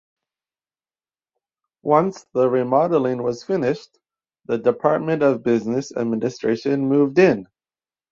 [1.83, 3.99] Once the remodeling was finished,
[4.45, 7.45] the Department of Business Administration moved in.